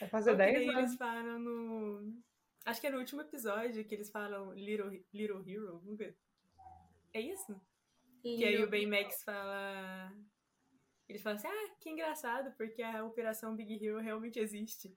[0.00, 0.78] Vai fazer Só que 10 daí anos.
[0.78, 2.22] eles falam no.
[2.66, 5.68] Acho que é no último episódio que eles falam Little, Little Hero.
[5.74, 6.16] alguma coisa.
[7.12, 7.60] É isso?
[8.22, 10.12] Que aí o Baymax fala.
[11.08, 14.96] Ele fala assim: ah, que engraçado, porque a Operação Big Hero realmente existe.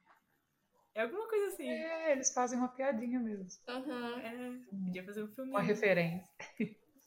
[0.93, 1.69] É alguma coisa assim.
[1.69, 3.47] É, eles fazem uma piadinha mesmo.
[3.69, 4.19] Uhum.
[4.19, 5.51] É, podia fazer um filme.
[5.51, 6.29] Uma referência.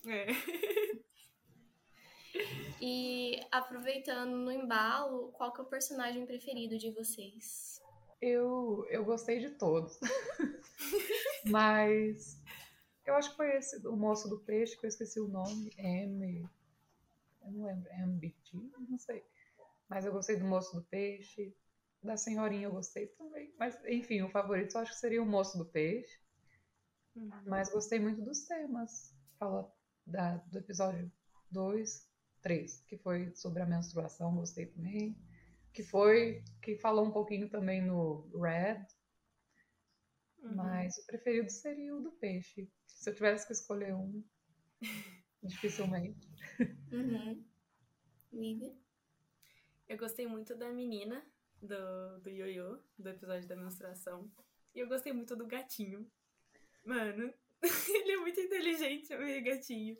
[0.06, 0.26] É.
[2.80, 7.80] E aproveitando no embalo, qual que é o personagem preferido de vocês?
[8.20, 9.98] Eu, eu gostei de todos.
[11.46, 12.42] Mas
[13.04, 15.72] eu acho que foi esse, o moço do peixe, que eu esqueci o nome.
[15.76, 16.48] M.
[17.42, 17.90] Eu não lembro.
[17.90, 18.56] MBT?
[18.88, 19.24] Não sei.
[19.88, 21.54] Mas eu gostei do moço do peixe.
[22.02, 23.54] Da senhorinha eu gostei também.
[23.58, 26.18] Mas, enfim, o favorito eu acho que seria o moço do peixe.
[27.14, 27.30] Uhum.
[27.46, 29.14] Mas gostei muito dos temas.
[29.38, 29.72] Fala
[30.06, 31.10] da, do episódio
[31.50, 32.08] 2,
[32.42, 35.16] 3, que foi sobre a menstruação, gostei também.
[35.72, 38.86] Que foi, que falou um pouquinho também no Red,
[40.44, 40.57] Uhum.
[40.57, 42.70] mas o preferido seria o do peixe.
[42.87, 44.22] Se eu tivesse que escolher um,
[45.42, 46.28] dificilmente.
[46.92, 47.44] Uhum.
[48.33, 48.76] Lívia?
[49.88, 51.24] Eu gostei muito da menina
[51.61, 54.30] do, do Yoyo, do episódio da menstruação.
[54.74, 56.11] E eu gostei muito do gatinho.
[56.85, 57.33] Mano,
[57.88, 59.96] ele é muito inteligente, eu amei o gatinho.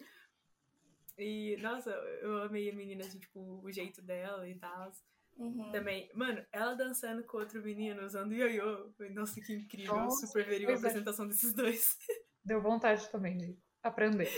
[1.17, 4.93] E, nossa, eu amei a menina, assim, tipo, o jeito dela e tal.
[5.37, 5.73] Uhum.
[5.73, 8.93] Também, mano, ela dançando com outro menino usando ioiô.
[8.93, 9.95] Foi, Nossa, que incrível.
[9.95, 10.75] Nossa, eu super veria é.
[10.75, 11.97] apresentação desses dois.
[12.45, 14.31] Deu vontade também de aprender.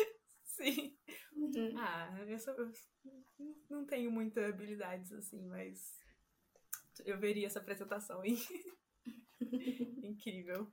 [0.42, 0.96] Sim.
[1.34, 1.74] Uhum.
[1.76, 2.72] Ah, eu, só, eu
[3.68, 5.98] não tenho muitas habilidades assim, mas
[7.04, 8.38] eu veria essa apresentação, hein?
[10.02, 10.72] Incrível.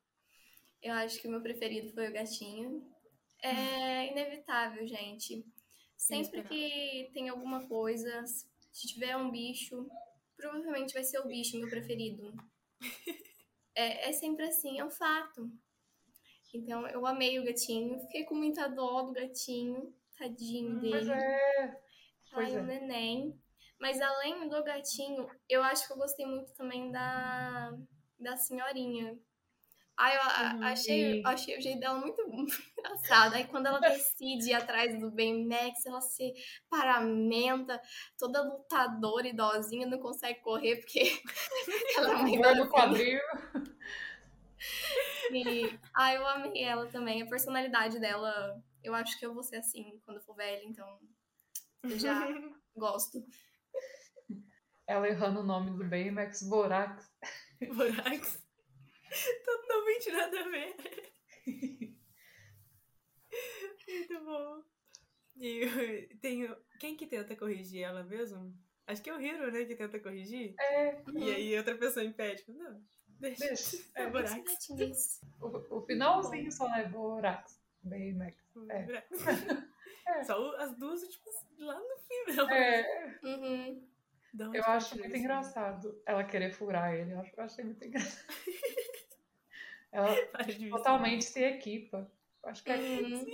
[0.81, 2.89] Eu acho que o meu preferido foi o gatinho.
[3.41, 5.45] É inevitável, gente.
[5.97, 9.89] Sempre que tem alguma coisa, se tiver um bicho,
[10.43, 12.33] provavelmente vai ser o bicho meu preferido.
[13.75, 15.49] É, é sempre assim, é um fato.
[16.53, 20.91] Então, eu amei o gatinho, fiquei com muita dó do gatinho, tadinho dele.
[20.91, 21.81] Pois é.
[22.31, 22.61] Pois Ai, é.
[22.61, 23.41] o neném.
[23.79, 27.75] Mas além do gatinho, eu acho que eu gostei muito também da,
[28.19, 29.17] da senhorinha.
[29.97, 30.21] Ai, eu
[30.57, 30.63] Uhum.
[30.65, 32.19] achei, E- achei o jeito dela muito
[32.77, 33.35] engraçado.
[33.35, 36.33] Aí quando ela decide ir atrás do Ben Max, ela se
[36.69, 37.79] paramenta,
[38.17, 41.21] toda lutadora, idosinha, não consegue correr porque
[41.97, 42.67] ela é uma idosinha.
[42.69, 43.19] quadril.
[45.31, 47.21] E, ah, eu amei ela também.
[47.21, 50.99] A personalidade dela, eu acho que eu vou ser assim quando for velha, então
[51.83, 52.13] eu já
[52.75, 53.23] gosto.
[54.87, 57.09] Ela errando o nome do Baymax, Borax.
[57.75, 58.42] Borax.
[59.45, 60.75] Totalmente nada a ver.
[63.87, 64.61] Muito bom.
[65.37, 65.65] E
[66.21, 66.55] tenho.
[66.79, 68.53] Quem que tenta corrigir ela mesmo?
[68.85, 70.53] Acho que é o Hiro, né, que tenta corrigir.
[70.59, 72.43] É, E aí outra pessoa impede.
[72.49, 72.81] Não,
[73.19, 73.45] deixa.
[73.45, 73.77] deixa.
[73.95, 75.21] É É, Borax.
[75.41, 77.61] o, o finalzinho só é Borax.
[77.81, 78.35] Baymax.
[78.69, 78.83] É.
[78.83, 79.07] Borax.
[80.07, 80.23] É.
[80.25, 82.49] Só as duas últimas lá no final.
[82.49, 83.87] É, Uhum.
[84.53, 85.17] Eu acho muito isso?
[85.17, 87.11] engraçado ela querer furar ele.
[87.13, 88.25] Eu acho- eu achei muito engraçado.
[89.93, 90.09] Ela
[90.71, 92.11] totalmente se equipa.
[92.43, 93.25] Acho que é Uhum.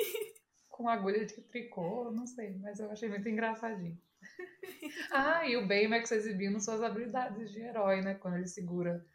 [0.69, 3.99] com agulha de tricô, não sei, mas eu achei muito engraçadinho.
[5.11, 8.15] Ah, e o Baymax exibindo suas habilidades de herói, né?
[8.15, 9.05] Quando ele segura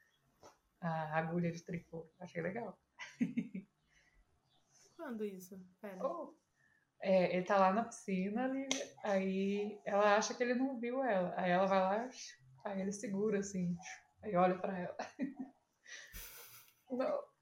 [0.80, 2.10] a agulha de tricô.
[2.18, 2.78] Achei legal.
[4.96, 5.58] Quando isso?
[5.80, 6.04] Pera.
[6.04, 6.34] Oh,
[7.00, 8.68] é, ele tá lá na piscina, ali,
[9.02, 11.34] aí ela acha que ele não viu ela.
[11.36, 12.10] Aí ela vai lá,
[12.64, 13.76] aí ele segura assim,
[14.22, 14.96] aí olha pra ela.
[16.90, 17.33] Não.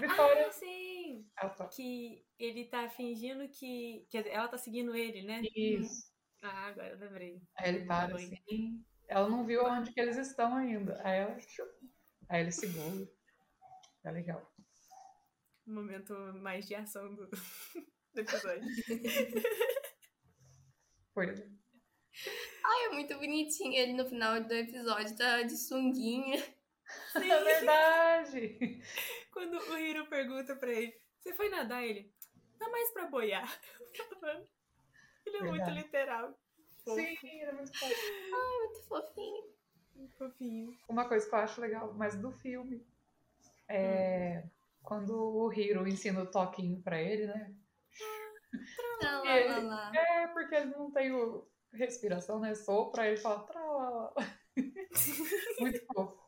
[0.00, 0.46] Vitória.
[0.46, 1.26] Ah, sim!
[1.40, 4.06] Ela tá- Que ele tá fingindo que.
[4.10, 5.42] Quer dizer, ela tá seguindo ele, né?
[5.54, 6.08] Isso.
[6.42, 7.42] Ah, agora eu lembrei.
[7.56, 8.24] Aí ele para Oi.
[8.24, 8.84] assim.
[9.08, 11.00] Ela não viu onde que eles estão ainda.
[11.04, 11.36] Aí ela.
[12.28, 13.08] Aí ele segura.
[14.04, 14.52] É legal.
[15.66, 17.28] Um momento mais de ação do,
[18.14, 18.62] do episódio.
[21.12, 21.26] Foi.
[22.64, 23.74] Ai, é muito bonitinho.
[23.74, 26.42] Ele no final do episódio tá de sunguinha.
[27.16, 28.80] É verdade!
[29.38, 31.84] Quando o Hiro pergunta pra ele: Você foi nadar?
[31.84, 32.12] Ele.
[32.58, 33.48] Dá mais pra boiar.
[35.24, 35.78] Ele é muito Verdade.
[35.78, 36.40] literal.
[36.84, 37.96] Fofo, Sim, era muito fácil.
[38.30, 39.44] Muito fofinho.
[40.18, 40.78] Fofinho.
[40.88, 42.84] Uma coisa que eu acho legal, mas do filme,
[43.68, 44.42] é
[44.82, 47.54] quando o Hiro ensina o toquinho pra ele, né?
[49.00, 49.92] Tá lá, Ele- lá, lá.
[49.94, 52.54] É porque ele não tem o respiração, né?
[52.56, 54.14] Sopra, ele fala tralala.
[55.60, 56.18] Muito fofo.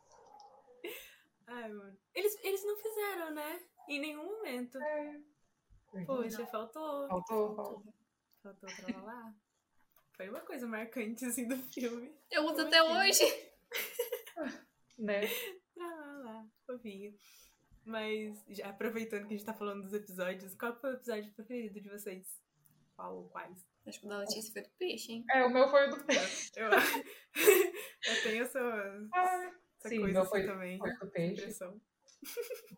[1.49, 1.99] Ai, mano.
[2.15, 3.61] Eles, eles não fizeram, né?
[3.89, 4.81] Em nenhum momento.
[4.83, 5.21] É.
[6.07, 7.09] Poxa, faltou.
[7.09, 7.95] Faltou, faltou.
[8.43, 9.35] Faltou pra lá.
[10.17, 12.15] Foi uma coisa marcante, assim, do filme.
[12.31, 13.25] Eu uso Como até assim?
[13.25, 13.51] hoje.
[14.99, 15.23] Né?
[15.75, 16.47] Pra lá, lá.
[16.67, 17.15] Fofinho.
[17.87, 21.81] Mas, já aproveitando que a gente tá falando dos episódios, qual foi o episódio preferido
[21.81, 22.39] de vocês?
[22.95, 23.67] Qual ou quais?
[23.87, 25.25] Acho que o da Letícia foi do peixe, hein?
[25.31, 26.53] É, o meu foi o do peixe.
[26.55, 26.69] Eu,
[28.05, 28.61] eu tenho essa,
[29.15, 29.47] Ai,
[29.79, 30.79] essa Sim, coisa meu assim foi, também.
[30.79, 31.41] foi do peixe.
[31.41, 31.81] Impressão.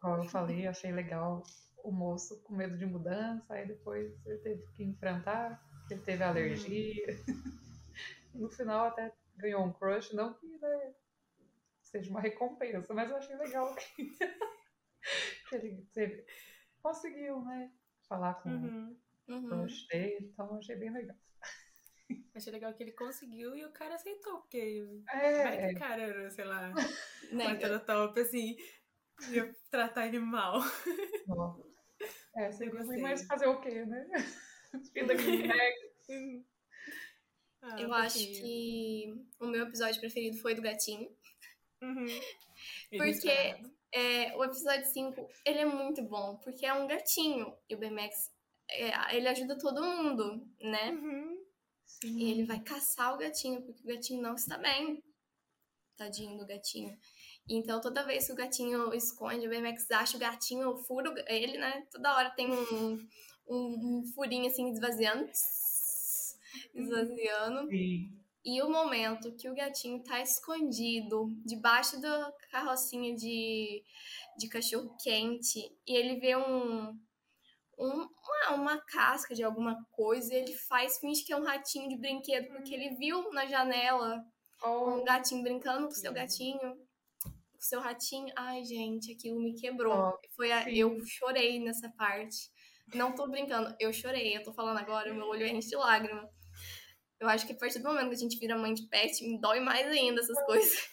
[0.00, 1.42] Como eu falei, achei legal
[1.84, 7.16] o moço com medo de mudança, aí depois ele teve que enfrentar, ele teve alergia.
[8.34, 10.94] no final até ganhou um crush, não que né,
[11.82, 14.10] seja uma recompensa, mas eu achei legal que,
[15.48, 16.24] que ele teve,
[16.82, 17.70] conseguiu, né?
[18.08, 18.96] Falar com Uhum.
[19.28, 19.48] o Uhum.
[19.48, 21.16] crush dele, então achei bem legal.
[22.34, 26.02] Achei legal que ele conseguiu e o cara aceitou, porque vai É, que o cara
[26.02, 26.72] era, sei lá,
[27.76, 28.56] batendo top, assim,
[29.30, 30.60] ia tratar ele mal.
[31.28, 31.56] ó,
[32.36, 33.02] é seria ruim, gostei.
[33.02, 34.06] mas fazer o quê, né?
[34.94, 36.44] Vida que nega.
[37.62, 41.08] Ah, Eu acho que o meu episódio preferido foi do gatinho.
[41.80, 42.06] Uhum.
[42.96, 43.56] Porque
[43.92, 47.54] é, o episódio 5, ele é muito bom, porque é um gatinho.
[47.68, 48.32] E o BMX,
[48.70, 50.92] é, ele ajuda todo mundo, né?
[50.92, 51.44] Uhum.
[51.84, 52.18] Sim.
[52.18, 55.02] E ele vai caçar o gatinho, porque o gatinho não está bem.
[55.96, 56.98] Tadinho do gatinho.
[57.48, 61.86] Então, toda vez que o gatinho esconde, o BMX acha o gatinho, fura ele, né?
[61.90, 63.06] Toda hora tem um,
[63.48, 65.26] um, um furinho assim, esvaziando.
[66.74, 67.68] Esvaziando.
[67.68, 68.10] Sim.
[68.44, 73.82] E o momento que o gatinho tá escondido debaixo da carrocinha de,
[74.36, 76.88] de cachorro quente e ele vê um,
[77.78, 78.08] um-
[78.48, 81.96] uma, uma casca de alguma coisa e ele faz, finge que é um ratinho de
[81.96, 84.24] brinquedo porque ele viu na janela
[84.64, 86.76] Oh, um gatinho brincando com o seu gatinho,
[87.62, 88.32] com o seu ratinho.
[88.36, 89.94] Ai, gente, aquilo me quebrou.
[89.94, 92.50] Oh, Foi a- eu chorei nessa parte.
[92.92, 94.36] Não tô brincando, eu chorei.
[94.36, 96.28] Eu tô falando agora, meu olho enche de lágrima.
[97.20, 99.40] Eu acho que a partir do momento que a gente vira mãe de pet, me
[99.40, 100.90] dói mais ainda essas coisas.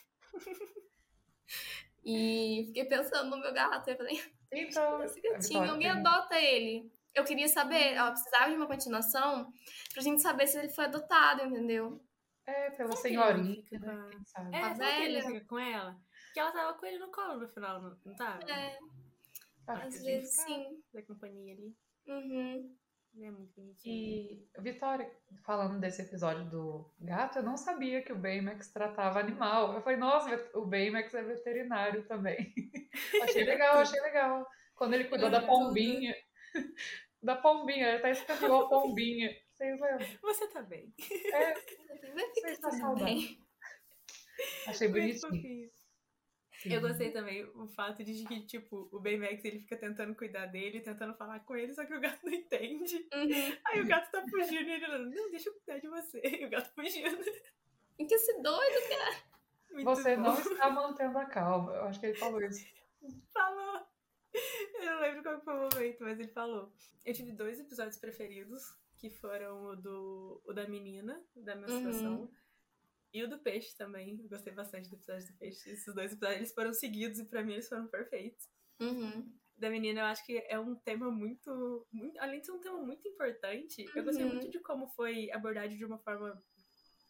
[2.05, 3.89] E fiquei pensando no meu gato.
[3.89, 6.91] Eu falei, então, esse gatinho, alguém adota ele.
[7.15, 9.51] Eu queria saber, ela precisava de uma continuação
[9.93, 11.99] pra gente saber se ele foi adotado, entendeu?
[12.45, 14.07] É, pela senhorinha, né?
[14.11, 14.55] Quem sabe?
[14.55, 14.77] É, A ele
[15.19, 15.21] velha.
[15.23, 15.97] fica com ela?
[16.33, 18.43] Que ela tava com ele no colo no final, não, tava?
[18.49, 18.77] É,
[19.67, 20.81] Ah, às vezes sim.
[20.93, 21.75] Da companhia ali.
[22.07, 22.75] Uhum.
[23.15, 23.93] Ele é muito bonitinho.
[23.95, 25.11] E, Vitória,
[25.43, 29.73] falando desse episódio do gato, eu não sabia que o Baymax tratava animal.
[29.73, 32.53] Eu falei, nossa, o Baymax é veterinário também.
[33.23, 34.45] achei legal, achei legal.
[34.75, 36.15] Quando ele cuidou da pombinha.
[37.21, 39.29] Da pombinha, ele até escreveu a pombinha.
[39.51, 40.07] Vocês lembram?
[40.21, 40.93] Você tá bem.
[41.33, 43.03] É, Você tá tudo saudável.
[43.03, 43.45] bem.
[44.67, 45.69] achei Muito bonitinho.
[46.65, 50.81] Eu gostei também o fato de que, tipo, o Baymax ele fica tentando cuidar dele,
[50.81, 52.95] tentando falar com ele, só que o gato não entende.
[53.13, 53.57] Uhum.
[53.65, 56.21] Aí o gato tá fugindo e ele falando, não, deixa eu cuidar de você.
[56.23, 57.17] E o gato fugindo.
[57.97, 59.15] Que esse doido, cara.
[59.71, 60.23] Muito Você bom.
[60.23, 61.73] não está mantendo a calma.
[61.73, 62.65] Eu acho que ele falou isso.
[63.31, 63.81] falou.
[64.33, 66.73] Eu não lembro qual foi o momento, mas ele falou.
[67.05, 68.63] Eu tive dois episódios preferidos,
[68.97, 72.31] que foram o do o da menina, da menstruação, Uhum.
[73.13, 74.17] E o do peixe também.
[74.27, 75.69] Gostei bastante do episódio do peixe.
[75.69, 78.47] Esses dois episódios eles foram seguidos e pra mim eles foram perfeitos.
[78.79, 79.33] Uhum.
[79.57, 82.17] Da menina, eu acho que é um tema muito, muito.
[82.19, 84.33] Além de ser um tema muito importante, eu gostei Uhum.
[84.35, 86.41] muito de como foi abordado de uma forma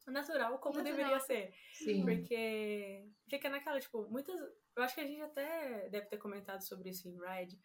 [0.08, 0.96] natural, como Natural.
[0.98, 1.54] deveria ser.
[1.74, 2.04] Sim.
[2.04, 4.40] Porque fica naquela, tipo, muitas.
[4.76, 7.60] Eu acho que a gente até deve ter comentado sobre isso em Ride.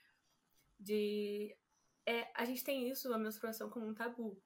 [0.79, 1.57] De.
[2.07, 4.42] É, a gente tem isso, a menstruação, como um tabu.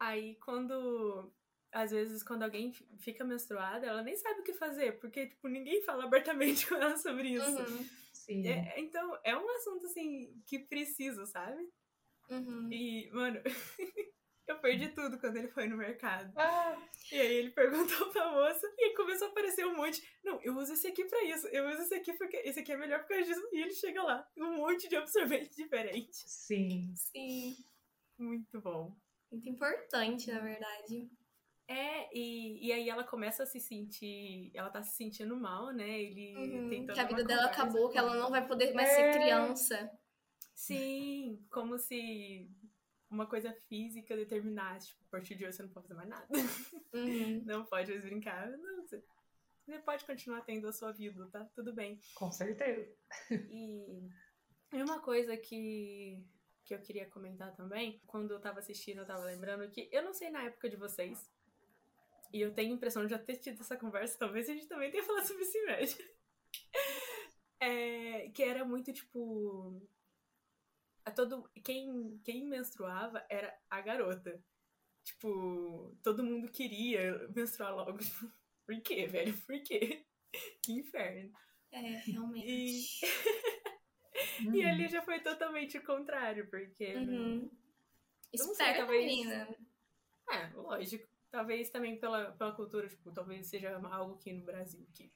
[0.00, 1.30] Aí quando.
[1.76, 5.46] Às vezes, quando alguém fi- fica menstruada, ela nem sabe o que fazer, porque, tipo,
[5.46, 7.44] ninguém fala abertamente com ela sobre isso.
[7.62, 7.88] Uhum.
[8.12, 8.46] Sim.
[8.48, 11.68] É, então, é um assunto, assim, que precisa, sabe?
[12.30, 12.72] Uhum.
[12.72, 13.40] E, mano,
[14.48, 16.32] eu perdi tudo quando ele foi no mercado.
[16.36, 16.76] Ah,
[17.12, 20.02] E aí ele perguntou pra moça e começou a aparecer um monte.
[20.24, 22.76] Não, eu uso esse aqui pra isso, eu uso esse aqui porque esse aqui é
[22.76, 23.48] melhor por causa disso.
[23.52, 26.16] E ele chega lá, um monte de absorvente diferente.
[26.26, 26.94] sim.
[26.96, 27.54] Sim.
[28.18, 28.96] Muito bom.
[29.30, 31.10] Muito importante, na verdade.
[31.68, 34.50] É, e, e aí ela começa a se sentir.
[34.54, 36.00] Ela tá se sentindo mal, né?
[36.00, 36.68] Ele Uhum.
[36.68, 36.94] tentando.
[36.94, 38.94] Que a vida dela conversa acabou, que ela não vai poder mais É.
[39.12, 39.90] ser criança.
[40.54, 42.50] Sim, como se
[43.10, 44.88] uma coisa física determinasse.
[44.88, 46.26] Tipo, a partir de hoje você não pode fazer mais nada.
[46.94, 47.44] Uhum.
[47.46, 48.48] Não pode mais brincar.
[48.50, 49.02] Não, você,
[49.66, 51.44] você pode continuar tendo a sua vida, tá?
[51.54, 52.00] Tudo bem.
[52.14, 52.88] Com certeza.
[53.50, 54.08] E,
[54.72, 56.24] e uma coisa que,
[56.64, 60.12] que eu queria comentar também, quando eu tava assistindo, eu tava lembrando que eu não
[60.14, 61.30] sei na época de vocês,
[62.32, 64.90] e eu tenho a impressão de já ter tido essa conversa, talvez a gente também
[64.90, 65.96] tenha falado sobre isso em média.
[67.58, 69.82] É, que era muito tipo.
[71.06, 74.42] A todo, quem, quem menstruava era a garota.
[75.04, 77.96] Tipo, todo mundo queria menstruar logo.
[77.98, 78.30] Tipo,
[78.66, 79.34] por quê, velho?
[79.46, 80.04] Por quê?
[80.62, 81.32] Que inferno.
[81.72, 83.00] É, realmente.
[84.42, 84.68] E Uhum.
[84.68, 86.94] ali já foi totalmente o contrário, porque.
[86.94, 87.40] Uhum.
[87.40, 87.50] não
[88.34, 89.56] sei, Esperta, talvez- menina.
[90.30, 91.08] É, lógico.
[91.36, 95.12] Talvez também pela, pela cultura, tipo, talvez seja algo aqui no Brasil que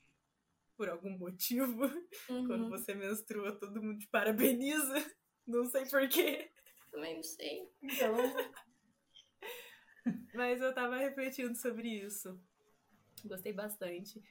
[0.77, 1.81] por algum motivo.
[2.29, 2.47] Uhum.
[2.47, 4.95] Quando você menstrua, todo mundo te parabeniza.
[5.47, 6.51] Não sei porquê.
[6.91, 7.71] Também não sei.
[7.83, 8.15] Então,
[10.35, 12.39] Mas eu tava refletindo sobre isso.
[13.25, 14.23] Gostei bastante.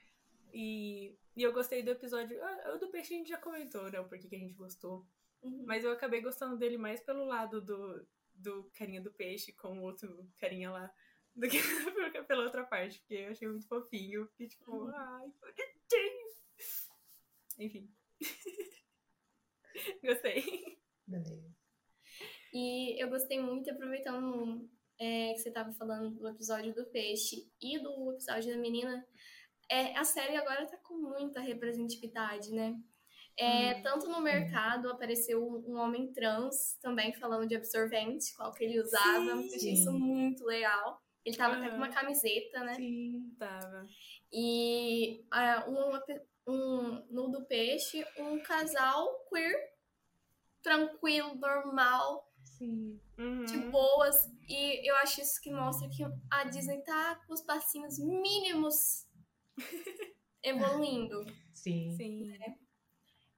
[0.53, 2.39] E, e eu gostei do episódio.
[2.43, 3.99] ah, O do peixe a gente já comentou, né?
[3.99, 5.07] O porquê que a gente gostou.
[5.41, 5.63] Uhum.
[5.65, 9.81] Mas eu acabei gostando dele mais pelo lado do, do carinha do peixe com o
[9.81, 10.93] outro carinha lá.
[11.39, 11.57] Do que
[12.27, 14.27] pela outra parte, porque eu achei muito fofinho.
[14.27, 14.91] Fiquei tipo, Uhum.
[14.93, 16.29] ai, bonitinho.
[17.59, 17.89] Enfim.
[20.03, 20.79] Gostei.
[21.07, 21.49] beleza.
[22.53, 27.77] E eu gostei muito, aproveitando é, que você tava falando do episódio do peixe e
[27.79, 29.05] do episódio da menina,
[29.69, 32.75] é, a série agora tá com muita representatividade, né?
[33.37, 33.81] É, Hum.
[33.83, 39.37] Tanto no mercado apareceu um, homem trans também falando de absorvente, qual que ele usava.
[39.43, 39.55] Sim.
[39.55, 41.01] Achei isso muito legal.
[41.25, 42.75] Ele tava até com uma camiseta, né?
[42.75, 43.35] Sim.
[43.37, 43.85] Tava.
[44.31, 49.73] E ah, um, um, no do peixe, um casal queer,
[50.61, 52.99] tranquilo, normal, Sim.
[53.17, 53.45] Uhum.
[53.45, 54.15] de boas.
[54.47, 59.07] E eu acho isso que mostra que a Disney tá com os passinhos mínimos
[60.43, 61.25] evoluindo.
[61.53, 61.95] Sim.
[61.95, 62.33] Sim.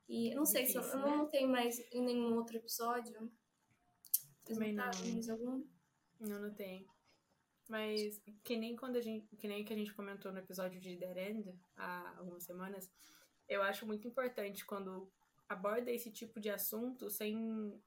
[0.08, 3.32] E eu não sei se eu, Difícil, eu não tenho mais em nenhum outro episódio.
[4.44, 4.86] Também não.
[4.86, 5.64] mais algum?
[6.20, 6.86] Não, não tem.
[7.72, 9.26] Mas que nem quando a gente.
[9.38, 12.92] Que nem que a gente comentou no episódio de Dead End há algumas semanas,
[13.48, 15.10] eu acho muito importante quando
[15.48, 17.82] aborda esse tipo de assunto sem,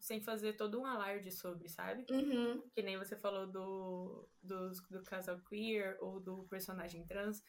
[0.00, 2.06] sem fazer todo um alarde sobre, sabe?
[2.10, 2.62] Uhum.
[2.74, 7.42] Que nem você falou do, do, do casal queer ou do personagem trans.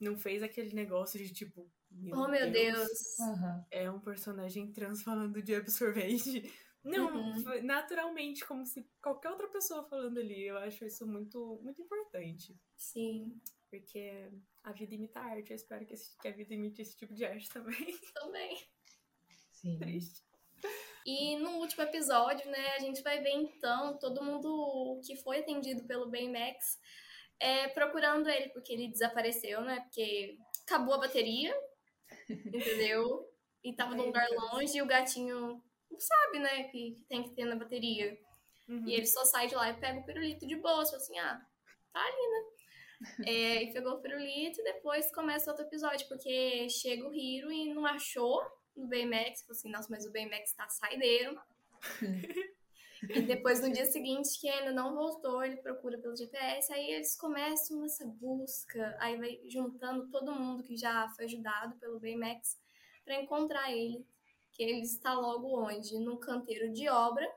[0.00, 1.70] Não fez aquele negócio de tipo.
[2.14, 3.20] oh, meu Deus.
[3.20, 3.66] Aham.
[3.70, 6.50] É um personagem trans falando de absorvente.
[6.88, 7.62] Não, Uhum.
[7.64, 10.46] naturalmente, como se qualquer outra pessoa falando ali.
[10.46, 12.56] Eu acho isso muito, muito importante.
[12.76, 14.30] Sim, Porque
[14.62, 15.50] a vida imita a arte.
[15.50, 17.76] Eu espero que, esse- que a vida imite esse tipo de arte também.
[18.14, 18.56] também.
[19.50, 19.78] Sim.
[19.78, 20.22] Triste.
[21.04, 25.84] E no último episódio, né, a gente vai ver então todo mundo que foi atendido
[25.86, 26.78] pelo Baymax
[27.38, 29.80] é, procurando ele, porque ele desapareceu, né?
[29.80, 31.54] Porque acabou a bateria,
[32.30, 33.28] entendeu?
[33.62, 34.42] E tava num lugar Deus.
[34.52, 38.18] longe e o gatinho não sabe, né, que, que tem que ter na bateria.
[38.68, 38.86] Uhum.
[38.86, 41.40] E ele só sai de lá e pega o pirulito de boa, assim, ah,
[41.92, 42.56] tá ali, né?
[43.26, 47.72] É, e pegou o pirulito e depois começa outro episódio, porque chega o Hiro e
[47.72, 48.42] não achou
[48.76, 51.38] no Baymax, falou assim, nossa, mas o Baymax tá saideiro.
[53.08, 57.16] e depois no dia seguinte, que ainda não voltou, ele procura pelo GPS, aí eles
[57.16, 62.58] começam essa busca, aí vai juntando todo mundo que já foi ajudado pelo Baymax
[63.04, 64.06] pra encontrar ele,
[64.56, 65.98] que ele está logo onde?
[65.98, 67.30] Num canteiro de obra.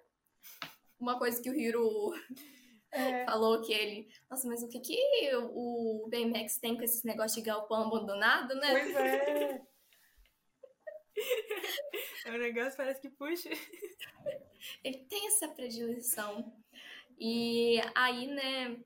[1.00, 2.14] Uma coisa que o Hiro
[2.92, 4.10] É, falou que ele.
[4.30, 8.72] Nossa, mas o que, que o Baymax tem com esses negócios de galpão abandonado, né?
[8.72, 9.62] pois é.
[12.26, 13.50] É um negócio parece que puxa.
[14.84, 16.52] Ele tem essa predileção.
[17.20, 18.80] E aí, né,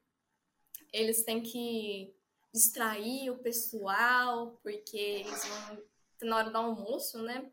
[0.91, 2.13] eles têm que
[2.53, 5.75] distrair o pessoal, porque eles vão.
[6.17, 7.51] tá Na hora do almoço, né?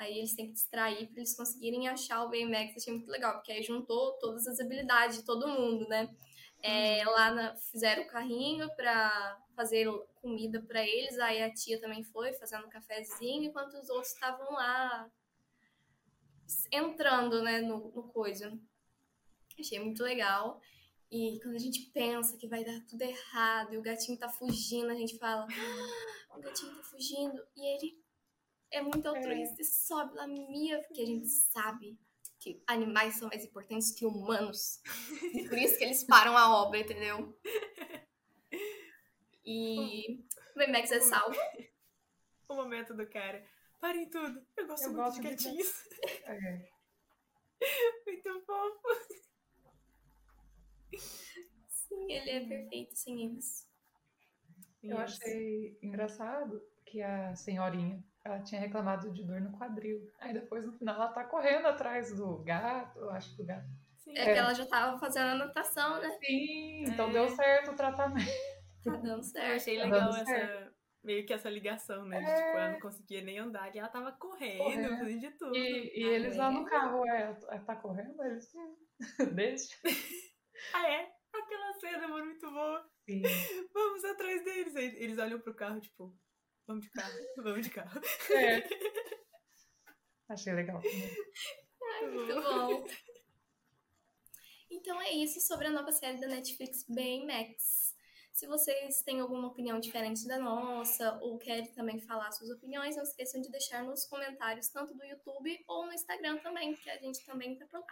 [0.00, 2.74] Aí eles têm que distrair para eles conseguirem achar o Baymax.
[2.74, 6.08] Achei muito legal, porque aí juntou todas as habilidades de todo mundo, né?
[6.62, 9.86] É, lá na- fizeram o carrinho para fazer
[10.22, 11.18] comida para eles.
[11.18, 15.06] Aí a tia também foi fazendo um cafezinho, enquanto os outros estavam lá
[16.72, 18.58] entrando, né, no, no coisa.
[19.58, 20.62] Achei muito legal.
[21.10, 24.90] E quando a gente pensa que vai dar tudo errado e o gatinho tá fugindo,
[24.90, 25.46] a gente fala:
[26.30, 27.46] "Ah, o gatinho tá fugindo.
[27.54, 28.02] E ele
[28.70, 31.98] é muito altruísta e sobe lá, mia, porque a gente sabe
[32.38, 34.80] que animais são mais importantes que humanos.
[35.34, 37.38] E por isso que eles param a obra, entendeu?
[39.44, 41.36] E o Baymax é salvo.
[42.48, 43.46] O momento do cara.
[43.78, 44.44] Parem tudo.
[44.56, 45.86] Eu gosto Eu muito gosto de gatinhos.
[46.24, 46.68] É.
[48.04, 48.88] Muito fofo.
[51.68, 53.70] Sim, ele é perfeito sem eles.
[54.82, 60.00] Eu achei engraçado que a senhorinha, ela tinha reclamado de dor no quadril.
[60.18, 63.66] Aí depois, no final, ela tá correndo atrás do gato, eu acho do gato.
[63.96, 64.12] Sim.
[64.16, 66.10] É que ela já tava fazendo a anotação, né?
[66.24, 67.12] Sim, então É.
[67.12, 68.30] deu certo o tratamento.
[68.84, 69.56] Tá dando Eu certo.
[69.56, 70.72] achei Tá legal essa.
[71.02, 72.18] Meio que essa ligação, né?
[72.20, 72.34] De, É.
[72.34, 74.98] tipo, ela não conseguia nem andar e ela tava correndo, Correndo.
[74.98, 75.56] fazendo de tudo.
[75.56, 76.50] E, e Ah, eles lá é?
[76.50, 77.32] no carro, é,
[77.66, 78.22] tá correndo?
[78.22, 78.76] Eles, "Hum,
[79.34, 79.74] deixa.
[80.74, 81.08] Ah, é?
[81.32, 82.84] Aquela cena, mano, muito boa.
[83.08, 83.22] Sim.
[83.72, 84.76] Vamos atrás deles.
[84.76, 86.14] Aí Eles olham pro carro, tipo,
[86.70, 88.00] vamos de carro, vamos de carro.
[88.30, 88.62] É.
[90.28, 91.16] Achei legal também.
[92.14, 92.86] Muito bom.
[94.70, 97.96] Então é isso sobre a nova série da Netflix Baymax.
[98.32, 103.02] Se vocês têm alguma opinião diferente da nossa ou querem também falar suas opiniões, não
[103.02, 107.26] esqueçam de deixar nos comentários, tanto do YouTube ou no Instagram também, que a gente
[107.26, 107.86] também tá por lá.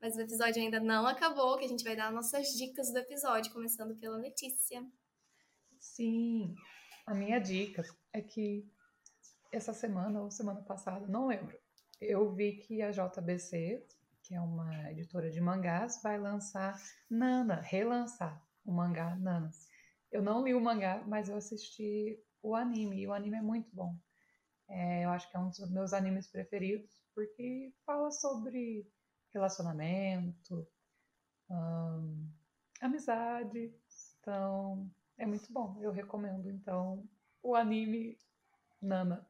[0.00, 3.52] Mas o episódio ainda não acabou, que a gente vai dar nossas dicas do episódio,
[3.52, 4.84] começando pela Letícia.
[5.78, 6.54] Sim,
[7.08, 7.82] a minha dica
[8.12, 8.70] é que
[9.50, 11.58] essa semana ou semana passada, não lembro,
[11.98, 13.82] eu vi que a JBC,
[14.22, 16.78] que é uma editora de mangás, vai lançar
[17.08, 19.66] Nana, relançar o mangá Nanas.
[20.12, 23.74] Eu não li o mangá, mas eu assisti o anime, e o anime é muito
[23.74, 23.96] bom.
[24.68, 28.86] É, eu acho que é um dos meus animes preferidos, porque fala sobre
[29.32, 30.68] relacionamento,
[31.50, 32.30] hum,
[32.82, 33.74] amizade,
[34.20, 35.76] então é muito bom.
[35.80, 37.06] Eu recomendo, então,
[37.42, 38.16] o anime
[38.80, 39.28] Nana.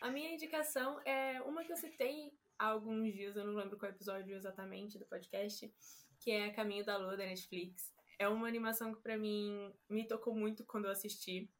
[0.00, 3.90] A minha indicação é uma que eu citei há alguns dias, eu não lembro qual
[3.90, 5.72] episódio exatamente do podcast,
[6.20, 7.92] que é Caminho da Lua da Netflix.
[8.18, 11.50] É uma animação que para mim me tocou muito quando eu assisti.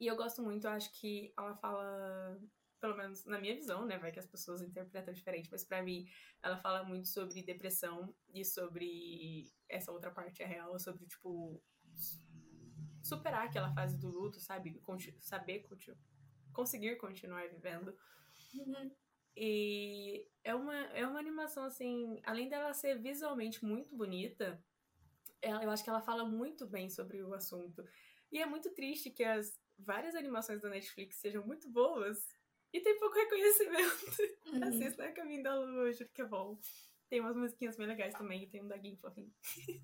[0.00, 2.40] E eu gosto muito, eu acho que ela fala,
[2.80, 6.06] pelo menos na minha visão, né, vai que as pessoas interpretam diferente, mas para mim
[6.42, 11.60] ela fala muito sobre depressão e sobre essa outra parte real, sobre tipo
[13.02, 14.80] superar aquela fase do luto, sabe?
[15.20, 15.66] saber
[16.52, 17.96] conseguir continuar vivendo.
[18.54, 18.90] Uhum.
[19.36, 24.62] E é uma, é uma animação, assim, além dela ser visualmente muito bonita,
[25.40, 27.84] ela, eu acho que ela fala muito bem sobre o assunto.
[28.32, 32.28] E é muito triste que as várias animações da Netflix sejam muito boas
[32.72, 34.38] e tem pouco reconhecimento.
[34.46, 34.64] Uhum.
[34.64, 36.58] Assista a Caminho da Lua, juro que é bom.
[37.08, 39.32] Tem umas musiquinhas bem legais também, tem um da Fofinho.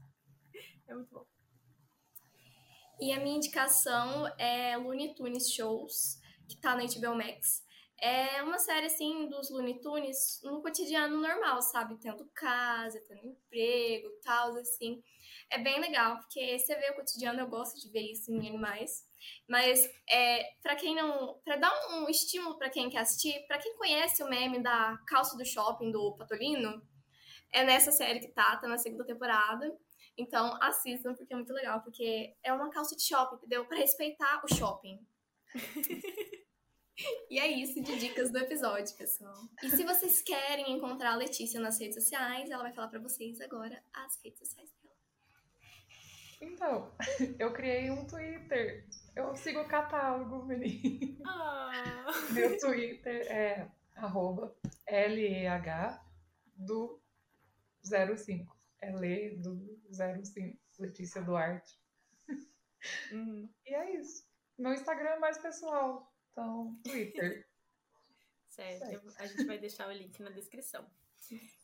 [0.87, 1.27] é muito bom.
[3.01, 7.65] E a minha indicação é Looney Tunes Shows, que tá na HBO Max.
[8.01, 11.97] É uma série, assim, dos Looney Tunes no cotidiano normal, sabe?
[11.99, 15.03] Tendo casa, tendo emprego, tal, assim.
[15.51, 19.05] É bem legal, porque você vê o cotidiano, eu gosto de ver isso em animais.
[19.49, 21.41] Mas, é, para quem não...
[21.45, 25.37] para dar um estímulo para quem quer assistir, para quem conhece o meme da calça
[25.37, 26.83] do shopping do Patolino,
[27.53, 29.75] é nessa série que tá, tá na segunda temporada.
[30.17, 33.65] Então, assistam, porque é muito legal, porque é uma calça de shopping, entendeu?
[33.65, 35.05] Para respeitar o shopping.
[37.29, 39.35] e é isso de dicas do episódio, pessoal.
[39.63, 43.41] E se vocês querem encontrar a Letícia nas redes sociais, ela vai falar para vocês
[43.41, 44.95] agora as redes sociais dela.
[46.41, 46.95] Então,
[47.39, 48.87] eu criei um Twitter.
[49.17, 51.19] Eu sigo o catálogo, menino.
[51.27, 52.05] Ah.
[52.31, 54.55] Meu Twitter é arroba
[54.87, 56.05] LEH
[56.57, 57.01] do
[57.83, 58.54] 05
[58.85, 61.79] é ler do 05, Letícia Duarte.
[63.13, 63.49] Uhum.
[63.67, 64.27] E é isso.
[64.59, 67.49] Meu Instagram é mais pessoal, então Twitter.
[68.49, 69.15] certo, certo.
[69.19, 70.87] a gente vai deixar o link na descrição.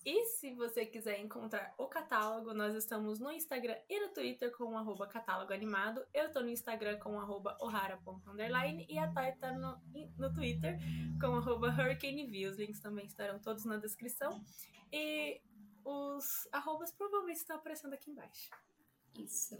[0.05, 4.73] E se você quiser encontrar o catálogo, nós estamos no Instagram e no Twitter com
[4.73, 6.03] o arroba catálogo animado.
[6.15, 9.79] Eu tô no Instagram com arroba ohara.underline e a Thay tá no,
[10.17, 10.79] no Twitter
[11.21, 14.43] com arroba hurricane Os links também estarão todos na descrição.
[14.91, 15.43] E
[15.85, 18.51] os arrobas provavelmente estão aparecendo aqui embaixo.
[19.19, 19.59] Isso.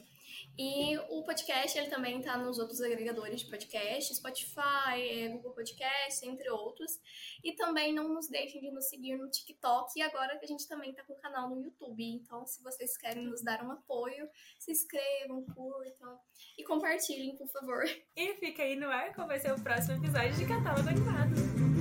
[0.59, 6.27] E o podcast, ele também tá nos outros agregadores de podcast, Spotify, é, Google Podcast,
[6.27, 6.99] entre outros.
[7.43, 9.99] E também não nos deixem de nos seguir no TikTok.
[9.99, 12.03] E agora que a gente também tá com o canal no YouTube.
[12.05, 16.19] Então, se vocês querem nos dar um apoio, se inscrevam, curtam
[16.57, 17.85] e compartilhem, por favor.
[18.17, 21.80] E fica aí no ar qual vai ser o próximo episódio de Catálogo Animado.